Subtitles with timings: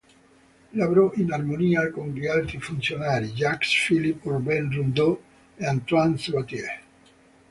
[0.71, 5.21] Lavorò in armonia con gli altri funzionari, Jacques-Philippe-Urbain Rondeau
[5.55, 6.81] e Antoine Sabatier.